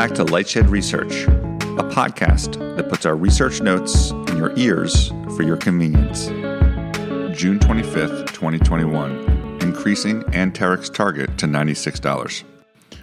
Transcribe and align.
back 0.00 0.14
to 0.14 0.24
Lightshed 0.24 0.66
Research, 0.70 1.24
a 1.24 1.84
podcast 1.92 2.54
that 2.74 2.88
puts 2.88 3.04
our 3.04 3.14
research 3.14 3.60
notes 3.60 4.12
in 4.12 4.38
your 4.38 4.50
ears 4.56 5.08
for 5.36 5.42
your 5.42 5.58
convenience. 5.58 6.28
June 7.38 7.58
25th, 7.58 8.28
2021, 8.32 9.58
increasing 9.60 10.22
Anterix 10.22 10.90
target 10.90 11.36
to 11.36 11.44
$96. 11.44 12.44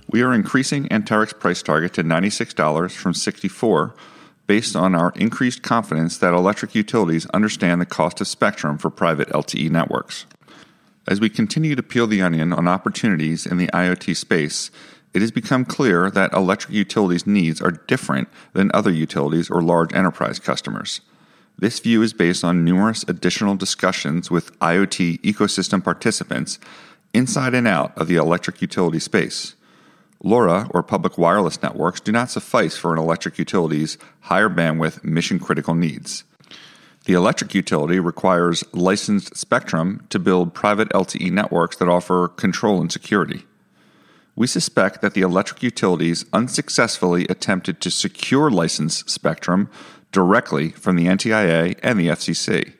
We 0.10 0.24
are 0.24 0.34
increasing 0.34 0.88
Anterix 0.88 1.40
price 1.40 1.62
target 1.62 1.94
to 1.94 2.04
$96 2.04 2.92
from 2.96 3.14
64 3.14 3.94
based 4.48 4.76
on 4.76 4.96
our 4.96 5.14
increased 5.16 5.62
confidence 5.62 6.18
that 6.18 6.34
electric 6.34 6.74
utilities 6.74 7.28
understand 7.28 7.80
the 7.80 7.86
cost 7.86 8.22
of 8.22 8.28
spectrum 8.28 8.80
for 8.80 8.90
private 8.90 9.30
LTE 9.30 9.70
networks. 9.70 10.26
As 11.08 11.22
we 11.22 11.30
continue 11.30 11.76
to 11.76 11.84
peel 11.84 12.08
the 12.08 12.24
onion 12.24 12.52
on 12.52 12.68
opportunities 12.68 13.46
in 13.46 13.58
the 13.58 13.68
IoT 13.68 14.16
space, 14.18 14.72
it 15.18 15.22
has 15.22 15.32
become 15.32 15.66
clear 15.66 16.12
that 16.12 16.32
electric 16.32 16.72
utilities' 16.72 17.26
needs 17.26 17.60
are 17.60 17.72
different 17.72 18.28
than 18.54 18.70
other 18.72 18.92
utilities 18.92 19.50
or 19.50 19.64
large 19.64 19.92
enterprise 19.96 20.38
customers. 20.38 21.02
This 21.58 21.80
view 21.80 22.04
is 22.04 22.14
based 22.14 22.44
on 22.44 22.64
numerous 22.64 23.04
additional 23.08 23.56
discussions 23.56 24.30
with 24.30 24.56
IoT 24.60 25.22
ecosystem 25.22 25.84
participants 25.84 26.60
inside 27.16 27.56
and 27.56 27.68
out 27.68 27.98
of 27.98 28.08
the 28.08 28.16
electric 28.16 28.62
utility 28.62 29.00
space. 29.00 29.56
LoRa, 30.24 30.70
or 30.70 30.84
public 30.84 31.18
wireless 31.18 31.64
networks, 31.64 32.00
do 32.00 32.12
not 32.12 32.30
suffice 32.30 32.78
for 32.78 32.94
an 32.94 33.00
electric 33.00 33.40
utility's 33.40 33.98
higher 34.20 34.50
bandwidth 34.50 35.04
mission 35.04 35.40
critical 35.40 35.74
needs. 35.74 36.26
The 37.06 37.14
electric 37.14 37.56
utility 37.56 38.00
requires 38.00 38.64
licensed 38.72 39.36
spectrum 39.36 40.06
to 40.12 40.20
build 40.20 40.54
private 40.54 40.90
LTE 40.90 41.32
networks 41.32 41.78
that 41.78 41.90
offer 41.90 42.28
control 42.28 42.80
and 42.80 42.92
security. 42.92 43.47
We 44.38 44.46
suspect 44.46 45.02
that 45.02 45.16
the 45.16 45.22
electric 45.22 45.64
utilities 45.64 46.24
unsuccessfully 46.32 47.26
attempted 47.28 47.82
to 47.82 47.90
secure 47.90 48.52
licensed 48.52 49.10
spectrum 49.10 49.68
directly 50.12 50.70
from 50.70 50.96
the 50.96 51.08
NTIA 51.08 51.78
and 51.82 52.00
the 52.00 52.10
FCC. 52.10 52.74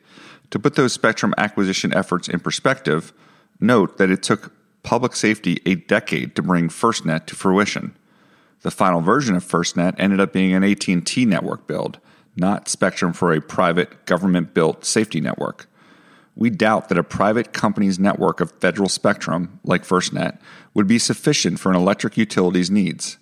To 0.52 0.60
put 0.60 0.76
those 0.76 0.94
spectrum 0.94 1.34
acquisition 1.36 1.92
efforts 1.94 2.30
in 2.30 2.42
perspective, 2.42 3.12
note 3.60 3.98
that 3.98 4.12
it 4.12 4.22
took 4.22 4.54
public 4.84 5.16
safety 5.16 5.60
a 5.66 5.74
decade 5.74 6.36
to 6.36 6.44
bring 6.44 6.70
FirstNet 6.70 7.26
to 7.26 7.36
fruition. 7.36 7.98
The 8.62 8.70
final 8.70 9.02
version 9.02 9.36
of 9.36 9.44
FirstNet 9.44 9.96
ended 9.98 10.20
up 10.20 10.32
being 10.32 10.54
an 10.54 10.64
AT&T 10.64 11.26
network 11.26 11.66
build 11.66 12.00
not 12.36 12.70
spectrum 12.70 13.14
for 13.14 13.34
a 13.34 13.42
private 13.42 14.06
government 14.06 14.54
built 14.54 14.86
safety 14.86 15.20
network. 15.20 15.68
We 16.38 16.52
doubt 16.52 16.90
that 16.90 17.00
a 17.00 17.04
private 17.04 17.52
company's 17.52 17.98
network 17.98 18.40
of 18.40 18.52
federal 18.52 18.90
spectrum, 18.90 19.60
like 19.64 19.84
FirstNet, 19.84 20.38
would 20.76 20.86
be 20.86 21.00
sufficient 21.00 21.60
for 21.60 21.72
an 21.72 21.76
electric 21.76 22.16
utility's 22.16 22.70
needs. 22.70 23.18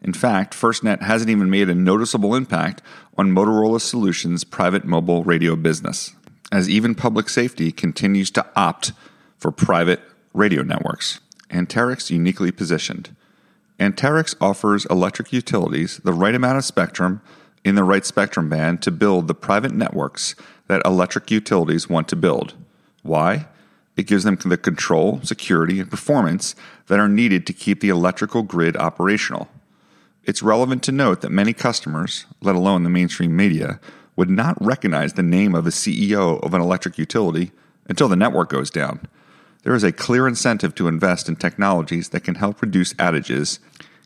In 0.00 0.12
fact, 0.12 0.54
FirstNet 0.54 1.02
hasn't 1.02 1.30
even 1.30 1.50
made 1.50 1.68
a 1.68 1.74
noticeable 1.74 2.36
impact 2.36 2.80
on 3.18 3.32
Motorola 3.32 3.80
Solutions' 3.80 4.44
private 4.44 4.84
mobile 4.84 5.24
radio 5.24 5.56
business, 5.56 6.14
as 6.52 6.70
even 6.70 6.94
public 6.94 7.28
safety 7.28 7.72
continues 7.72 8.30
to 8.30 8.46
opt 8.54 8.92
for 9.36 9.50
private 9.50 10.00
radio 10.32 10.62
networks. 10.62 11.18
Anterix 11.50 12.08
uniquely 12.08 12.52
positioned. 12.52 13.16
Anterix 13.80 14.36
offers 14.40 14.86
electric 14.86 15.32
utilities 15.32 15.98
the 16.04 16.12
right 16.12 16.36
amount 16.36 16.58
of 16.58 16.64
spectrum 16.64 17.20
in 17.64 17.74
the 17.74 17.84
right 17.84 18.04
spectrum 18.06 18.48
band 18.48 18.82
to 18.82 18.90
build 18.90 19.28
the 19.28 19.34
private 19.34 19.72
networks 19.72 20.34
that 20.66 20.82
electric 20.84 21.30
utilities 21.30 21.88
want 21.88 22.08
to 22.08 22.16
build. 22.16 22.54
Why? 23.02 23.46
It 23.96 24.06
gives 24.06 24.24
them 24.24 24.36
the 24.36 24.56
control, 24.56 25.20
security, 25.22 25.80
and 25.80 25.90
performance 25.90 26.54
that 26.86 26.98
are 26.98 27.08
needed 27.08 27.46
to 27.46 27.52
keep 27.52 27.80
the 27.80 27.88
electrical 27.88 28.42
grid 28.42 28.76
operational. 28.76 29.48
It's 30.24 30.42
relevant 30.42 30.82
to 30.84 30.92
note 30.92 31.20
that 31.20 31.30
many 31.30 31.52
customers, 31.52 32.26
let 32.40 32.54
alone 32.54 32.82
the 32.82 32.90
mainstream 32.90 33.36
media, 33.36 33.80
would 34.16 34.30
not 34.30 34.56
recognize 34.64 35.14
the 35.14 35.22
name 35.22 35.54
of 35.54 35.66
a 35.66 35.70
CEO 35.70 36.42
of 36.42 36.54
an 36.54 36.60
electric 36.60 36.98
utility 36.98 37.52
until 37.88 38.08
the 38.08 38.16
network 38.16 38.48
goes 38.48 38.70
down. 38.70 39.00
There 39.62 39.74
is 39.74 39.84
a 39.84 39.92
clear 39.92 40.26
incentive 40.26 40.74
to 40.76 40.88
invest 40.88 41.28
in 41.28 41.36
technologies 41.36 42.10
that 42.10 42.24
can 42.24 42.36
help 42.36 42.62
reduce 42.62 42.94
outages, 42.94 43.58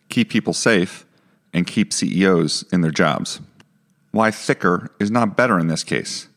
keep 0.08 0.30
people 0.30 0.52
safe, 0.52 1.04
and 1.52 1.66
keep 1.66 1.92
CEOs 1.92 2.64
in 2.72 2.80
their 2.80 2.90
jobs. 2.90 3.40
Why 4.14 4.30
thicker 4.30 4.92
is 5.00 5.10
not 5.10 5.36
better 5.36 5.58
in 5.58 5.66
this 5.66 5.82
case. 5.82 6.28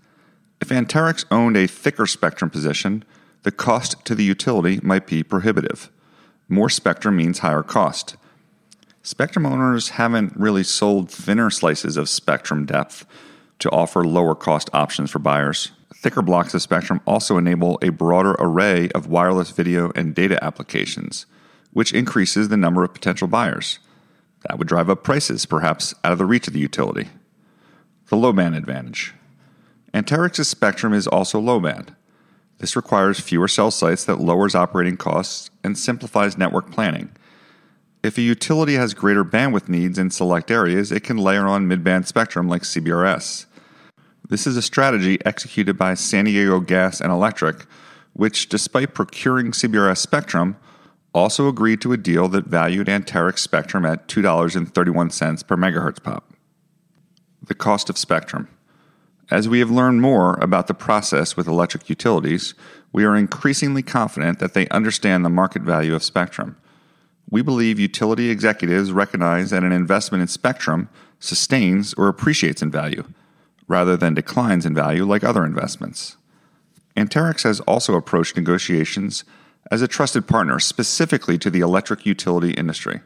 If 0.59 0.69
Anterix 0.69 1.25
owned 1.29 1.55
a 1.55 1.67
thicker 1.67 2.07
spectrum 2.07 2.49
position, 2.49 3.03
the 3.43 3.51
cost 3.51 4.03
to 4.05 4.15
the 4.15 4.23
utility 4.23 4.79
might 4.81 5.05
be 5.05 5.21
prohibitive. 5.21 5.91
More 6.49 6.71
spectrum 6.71 7.17
means 7.17 7.37
higher 7.37 7.61
cost. 7.61 8.17
Spectrum 9.03 9.45
owners 9.45 9.89
haven't 9.89 10.35
really 10.35 10.63
sold 10.63 11.11
thinner 11.11 11.51
slices 11.51 11.97
of 11.97 12.09
spectrum 12.09 12.65
depth 12.65 13.05
to 13.59 13.69
offer 13.69 14.03
lower 14.03 14.33
cost 14.33 14.71
options 14.73 15.11
for 15.11 15.19
buyers. 15.19 15.69
Thicker 15.93 16.23
blocks 16.23 16.55
of 16.55 16.63
spectrum 16.63 16.99
also 17.05 17.37
enable 17.37 17.77
a 17.83 17.89
broader 17.89 18.35
array 18.39 18.89
of 18.95 19.05
wireless 19.05 19.51
video 19.51 19.91
and 19.93 20.15
data 20.15 20.43
applications, 20.43 21.27
which 21.73 21.93
increases 21.93 22.49
the 22.49 22.57
number 22.57 22.83
of 22.83 22.95
potential 22.95 23.27
buyers. 23.27 23.77
That 24.49 24.57
would 24.57 24.67
drive 24.67 24.89
up 24.89 25.03
prices, 25.03 25.45
perhaps 25.45 25.93
out 26.03 26.11
of 26.13 26.17
the 26.17 26.25
reach 26.25 26.47
of 26.47 26.55
the 26.55 26.59
utility. 26.59 27.09
The 28.07 28.15
low 28.15 28.31
band 28.31 28.55
advantage. 28.55 29.13
Anterix's 29.93 30.47
spectrum 30.47 30.93
is 30.93 31.07
also 31.07 31.39
low 31.39 31.59
band. 31.59 31.93
This 32.59 32.75
requires 32.75 33.19
fewer 33.19 33.47
cell 33.47 33.69
sites 33.69 34.05
that 34.05 34.21
lowers 34.21 34.55
operating 34.55 34.97
costs 34.97 35.49
and 35.63 35.77
simplifies 35.77 36.37
network 36.37 36.71
planning. 36.71 37.09
If 38.03 38.17
a 38.17 38.21
utility 38.21 38.75
has 38.75 38.93
greater 38.93 39.25
bandwidth 39.25 39.67
needs 39.67 39.99
in 39.99 40.11
select 40.11 40.49
areas, 40.49 40.91
it 40.91 41.03
can 41.03 41.17
layer 41.17 41.45
on 41.45 41.67
mid-band 41.67 42.07
spectrum 42.07 42.47
like 42.47 42.61
CBRS. 42.61 43.45
This 44.29 44.47
is 44.47 44.55
a 44.55 44.61
strategy 44.61 45.19
executed 45.25 45.77
by 45.77 45.93
San 45.93 46.25
Diego 46.25 46.61
Gas 46.61 47.01
and 47.01 47.11
Electric, 47.11 47.65
which, 48.13 48.47
despite 48.47 48.93
procuring 48.93 49.51
CBRS 49.51 49.97
spectrum, 49.97 50.55
also 51.13 51.47
agreed 51.47 51.81
to 51.81 51.91
a 51.91 51.97
deal 51.97 52.27
that 52.29 52.45
valued 52.45 52.87
Anterix 52.87 53.39
Spectrum 53.39 53.85
at 53.85 54.07
$2.31 54.07 55.47
per 55.47 55.57
megahertz 55.57 56.01
pop. 56.01 56.33
The 57.47 57.55
cost 57.55 57.89
of 57.89 57.97
spectrum. 57.97 58.49
As 59.29 59.49
we 59.49 59.59
have 59.59 59.71
learned 59.71 60.01
more 60.01 60.35
about 60.41 60.67
the 60.67 60.73
process 60.73 61.35
with 61.35 61.47
electric 61.47 61.89
utilities, 61.89 62.53
we 62.93 63.03
are 63.03 63.15
increasingly 63.15 63.83
confident 63.83 64.39
that 64.39 64.53
they 64.53 64.67
understand 64.69 65.23
the 65.23 65.29
market 65.29 65.61
value 65.61 65.95
of 65.95 66.03
spectrum. 66.03 66.57
We 67.29 67.41
believe 67.41 67.79
utility 67.79 68.29
executives 68.29 68.91
recognize 68.91 69.49
that 69.49 69.63
an 69.63 69.73
investment 69.73 70.21
in 70.21 70.27
spectrum 70.27 70.89
sustains 71.19 71.93
or 71.95 72.07
appreciates 72.07 72.61
in 72.61 72.71
value, 72.71 73.03
rather 73.67 73.97
than 73.97 74.13
declines 74.13 74.65
in 74.65 74.73
value 74.73 75.05
like 75.05 75.23
other 75.23 75.45
investments. 75.45 76.15
Anterix 76.95 77.43
has 77.43 77.59
also 77.61 77.95
approached 77.95 78.37
negotiations 78.37 79.25
as 79.69 79.81
a 79.81 79.87
trusted 79.87 80.27
partner 80.27 80.59
specifically 80.59 81.37
to 81.37 81.49
the 81.49 81.59
electric 81.59 82.05
utility 82.05 82.51
industry. 82.51 83.01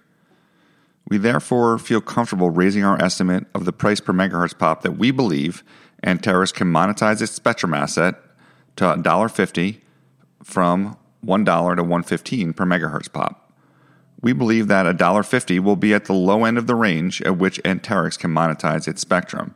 We 1.12 1.18
therefore 1.18 1.78
feel 1.78 2.00
comfortable 2.00 2.52
raising 2.52 2.86
our 2.86 2.98
estimate 3.02 3.46
of 3.54 3.66
the 3.66 3.74
price 3.74 4.00
per 4.00 4.14
megahertz 4.14 4.58
pop 4.58 4.82
that 4.84 4.98
we 4.98 5.12
believe 5.12 5.62
Anterix 6.02 6.54
can 6.54 6.72
monetize 6.72 7.22
its 7.22 7.34
spectrum 7.34 7.74
asset 7.74 8.16
to 8.78 8.86
$1.50 8.86 9.82
from 10.42 10.96
$1 11.26 11.76
to 11.76 11.84
$1.15 11.84 12.56
per 12.56 12.66
megahertz 12.66 13.12
pop. 13.12 13.52
We 14.22 14.32
believe 14.32 14.70
that 14.70 14.86
$1.50 14.86 15.60
will 15.60 15.76
be 15.76 15.94
at 15.94 16.06
the 16.06 16.14
low 16.14 16.46
end 16.46 16.58
of 16.58 16.68
the 16.68 16.76
range 16.76 17.22
at 17.24 17.38
which 17.38 17.62
Anterix 17.64 18.18
can 18.18 18.34
monetize 18.34 18.88
its 18.88 19.02
spectrum. 19.02 19.54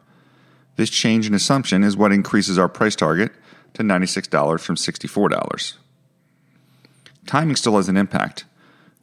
This 0.76 0.90
change 0.90 1.26
in 1.26 1.34
assumption 1.34 1.86
is 1.86 1.96
what 1.96 2.12
increases 2.12 2.60
our 2.60 2.68
price 2.68 2.98
target 2.98 3.32
to 3.76 3.82
$96 3.82 4.60
from 4.60 4.76
$64 4.76 5.78
timing 7.26 7.56
still 7.56 7.78
has 7.78 7.90
an 7.90 7.98
impact. 7.98 8.46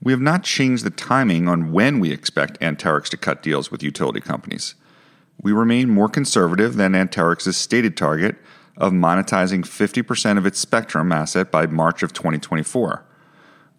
We 0.02 0.12
have 0.12 0.20
not 0.20 0.42
changed 0.42 0.84
the 0.84 0.90
timing 0.90 1.46
on 1.46 1.70
when 1.70 2.00
we 2.00 2.10
expect 2.10 2.58
Anterix 2.60 3.08
to 3.10 3.16
cut 3.16 3.40
deals 3.40 3.70
with 3.70 3.84
utility 3.84 4.20
companies. 4.20 4.74
We 5.40 5.52
remain 5.52 5.90
more 5.90 6.08
conservative 6.08 6.74
than 6.74 6.92
Anterix's 6.92 7.56
stated 7.56 7.96
target 7.96 8.36
of 8.76 8.92
monetizing 8.92 9.62
50% 9.62 10.38
of 10.38 10.46
its 10.46 10.58
spectrum 10.58 11.12
asset 11.12 11.52
by 11.52 11.66
March 11.66 12.02
of 12.02 12.12
2024. 12.12 13.04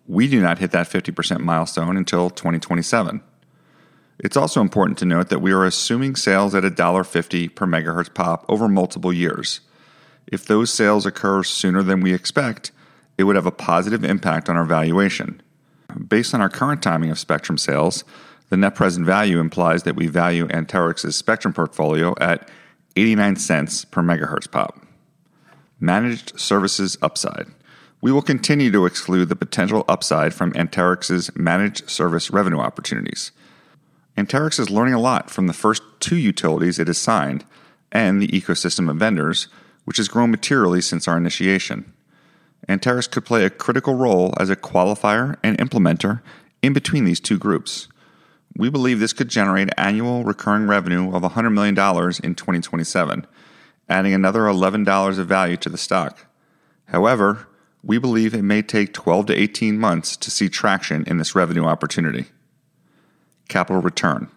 We 0.08 0.28
do 0.30 0.42
not 0.42 0.60
hit 0.60 0.72
that 0.72 0.90
50% 0.90 1.40
milestone 1.40 1.98
until 1.98 2.30
2027. 2.30 3.22
It's 4.20 4.38
also 4.38 4.62
important 4.62 4.98
to 5.00 5.06
note 5.06 5.28
that 5.30 5.42
we 5.42 5.52
are 5.52 5.66
assuming 5.66 6.16
sales 6.16 6.56
at 6.56 6.64
$1.50 6.64 7.54
per 7.54 7.66
megahertz 7.66 8.14
pop 8.14 8.46
over 8.48 8.70
multiple 8.70 9.12
years. 9.12 9.60
If 10.28 10.46
those 10.46 10.72
sales 10.72 11.06
occur 11.06 11.44
sooner 11.44 11.84
than 11.84 12.00
we 12.00 12.14
expect, 12.14 12.72
it 13.18 13.26
would 13.26 13.36
have 13.36 13.46
a 13.46 13.52
positive 13.52 14.06
impact 14.06 14.50
on 14.50 14.56
our 14.56 14.66
valuation. 14.66 15.42
Based 15.94 16.34
on 16.34 16.42
our 16.42 16.50
current 16.50 16.82
timing 16.82 17.12
of 17.12 17.20
spectrum 17.20 17.58
sales, 17.58 18.04
the 18.50 18.58
net 18.58 18.76
present 18.76 19.06
value 19.06 19.40
implies 19.40 19.84
that 19.84 19.96
we 19.96 20.08
value 20.08 20.48
Anterix's 20.48 21.16
spectrum 21.16 21.54
portfolio 21.54 22.14
at 22.20 22.50
89 22.96 23.36
cents 23.38 23.86
per 23.86 24.02
megahertz 24.02 24.50
pop. 24.50 24.86
Managed 25.80 26.40
services 26.40 26.98
upside. 27.02 27.48
We 28.02 28.12
will 28.12 28.22
continue 28.22 28.70
to 28.72 28.86
exclude 28.86 29.30
the 29.30 29.36
potential 29.36 29.86
upside 29.88 30.34
from 30.34 30.52
Anterix's 30.54 31.36
managed 31.36 31.90
service 31.90 32.32
revenue 32.32 32.60
opportunities. 32.60 33.32
Anterix 34.18 34.60
is 34.60 34.70
learning 34.70 34.94
a 34.94 35.00
lot 35.00 35.30
from 35.30 35.48
the 35.48 35.54
first 35.54 35.82
two 36.00 36.18
utilities 36.18 36.80
it 36.80 36.88
has 36.88 36.98
signed 36.98 37.46
and 37.92 38.22
the 38.22 38.28
ecosystem 38.28 38.90
of 38.90 38.98
vendors, 38.98 39.48
which 39.86 39.98
has 39.98 40.08
grown 40.08 40.32
materially 40.32 40.82
since 40.82 41.08
our 41.08 41.18
initiation. 41.18 41.93
Anterix 42.68 43.10
could 43.10 43.26
play 43.26 43.46
a 43.46 43.50
critical 43.50 43.96
role 43.96 44.34
as 44.40 44.50
a 44.50 44.56
qualifier 44.56 45.38
and 45.44 45.58
implementer 45.58 46.22
in 46.62 46.74
between 46.74 47.06
these 47.06 47.20
two 47.20 47.38
groups. 47.38 47.88
We 48.56 48.70
believe 48.70 49.00
this 49.00 49.14
could 49.14 49.30
generate 49.30 49.70
annual 49.78 50.24
recurring 50.24 50.68
revenue 50.68 51.14
of 51.14 51.24
$100 51.24 51.54
million 51.54 51.76
in 52.24 52.36
2027, 52.36 53.28
adding 53.90 54.14
another 54.14 54.42
$11 54.42 55.20
of 55.20 55.28
value 55.28 55.58
to 55.58 55.70
the 55.70 55.78
stock. 55.78 56.28
However, 56.86 57.48
we 57.84 57.98
believe 57.98 58.34
it 58.34 58.44
may 58.44 58.62
take 58.62 58.94
12 58.94 59.28
to 59.28 59.34
18 59.36 59.78
months 59.78 60.16
to 60.18 60.32
see 60.32 60.48
traction 60.48 61.04
in 61.06 61.18
this 61.18 61.36
revenue 61.36 61.66
opportunity. 61.66 62.28
Capital 63.50 63.82
return. 63.82 64.30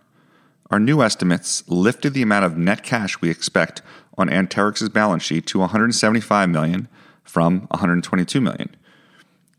Our 0.71 0.81
new 0.81 1.01
estimates 1.01 1.63
lifted 1.69 2.13
the 2.13 2.23
amount 2.23 2.45
of 2.45 2.57
net 2.57 2.83
cash 2.83 3.21
we 3.21 3.31
expect 3.31 3.83
on 4.19 4.29
Anterix's 4.29 4.89
balance 4.89 5.23
sheet 5.23 5.47
to 5.47 5.59
$175 5.59 6.51
million 6.51 6.89
from 7.27 7.63
122 7.71 8.41
million. 8.41 8.75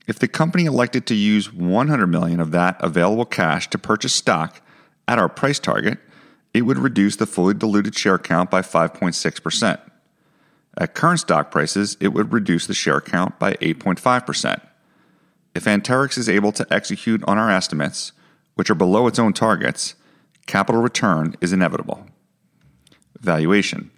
If 0.07 0.19
the 0.19 0.27
company 0.27 0.65
elected 0.65 1.05
to 1.07 1.15
use 1.15 1.53
100 1.53 2.07
million 2.07 2.39
of 2.39 2.51
that 2.51 2.77
available 2.79 3.25
cash 3.25 3.69
to 3.69 3.77
purchase 3.77 4.13
stock 4.13 4.61
at 5.07 5.19
our 5.19 5.29
price 5.29 5.59
target, 5.59 5.99
it 6.53 6.61
would 6.61 6.79
reduce 6.79 7.17
the 7.17 7.25
fully 7.25 7.53
diluted 7.53 7.95
share 7.95 8.17
count 8.17 8.49
by 8.49 8.61
5.6%. 8.61 9.79
At 10.77 10.93
current 10.93 11.19
stock 11.19 11.51
prices, 11.51 11.97
it 11.99 12.09
would 12.09 12.31
reduce 12.31 12.67
the 12.67 12.73
share 12.73 13.01
count 13.01 13.37
by 13.37 13.53
8.5%. 13.55 14.61
If 15.53 15.65
Anterix 15.65 16.17
is 16.17 16.29
able 16.29 16.51
to 16.53 16.67
execute 16.71 17.23
on 17.27 17.37
our 17.37 17.49
estimates, 17.49 18.11
which 18.55 18.69
are 18.69 18.75
below 18.75 19.07
its 19.07 19.19
own 19.19 19.33
targets, 19.33 19.95
capital 20.45 20.81
return 20.81 21.35
is 21.41 21.51
inevitable. 21.51 22.07
Valuation. 23.19 23.91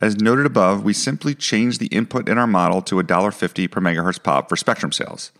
As 0.00 0.16
noted 0.16 0.46
above, 0.46 0.82
we 0.82 0.94
simply 0.94 1.34
changed 1.34 1.78
the 1.78 1.86
input 1.88 2.28
in 2.28 2.38
our 2.38 2.46
model 2.46 2.80
to 2.82 2.94
$1.50 2.94 3.70
per 3.70 3.80
megahertz 3.80 4.22
pop 4.22 4.48
for 4.48 4.56
spectrum 4.56 4.92
sales. 4.92 5.30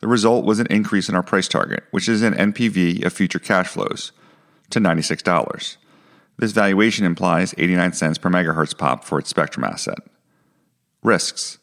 The 0.00 0.08
result 0.08 0.44
was 0.44 0.58
an 0.58 0.66
increase 0.66 1.08
in 1.08 1.14
our 1.14 1.22
price 1.22 1.48
target, 1.48 1.84
which 1.92 2.08
is 2.08 2.22
an 2.22 2.34
NPV 2.34 3.04
of 3.04 3.12
future 3.12 3.38
cash 3.38 3.68
flows, 3.68 4.12
to 4.70 4.80
$96. 4.80 5.76
This 6.38 6.52
valuation 6.52 7.06
implies 7.06 7.54
89 7.56 7.92
cents 7.92 8.18
per 8.18 8.28
megahertz 8.28 8.76
pop 8.76 9.04
for 9.04 9.18
its 9.18 9.30
spectrum 9.30 9.64
asset. 9.64 9.98
Risks. 11.02 11.58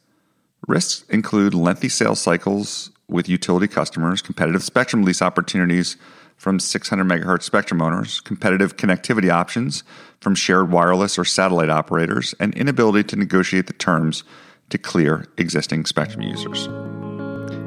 Risks 0.67 1.07
include 1.09 1.53
lengthy 1.53 1.89
sales 1.89 2.19
cycles 2.19 2.91
with 3.07 3.29
utility 3.29 3.67
customers, 3.67 4.21
competitive 4.21 4.63
spectrum 4.63 5.03
lease 5.03 5.21
opportunities 5.21 5.97
from 6.39 6.57
600 6.57 7.03
megahertz 7.03 7.43
spectrum 7.43 7.81
owners, 7.81 8.21
competitive 8.21 8.77
connectivity 8.77 9.29
options 9.29 9.83
from 10.21 10.33
shared 10.33 10.71
wireless 10.71 11.19
or 11.19 11.25
satellite 11.25 11.69
operators, 11.69 12.33
and 12.39 12.55
inability 12.55 13.03
to 13.03 13.17
negotiate 13.17 13.67
the 13.67 13.73
terms 13.73 14.23
to 14.69 14.77
clear 14.77 15.27
existing 15.37 15.85
spectrum 15.85 16.21
users. 16.21 16.67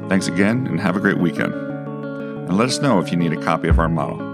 Thanks 0.09 0.27
again 0.27 0.65
and 0.65 0.79
have 0.79 0.97
a 0.97 0.99
great 0.99 1.19
weekend. 1.19 1.53
And 1.53 2.57
let 2.57 2.67
us 2.67 2.79
know 2.79 2.99
if 2.99 3.11
you 3.11 3.17
need 3.17 3.31
a 3.31 3.41
copy 3.41 3.67
of 3.67 3.77
our 3.77 3.87
model. 3.87 4.32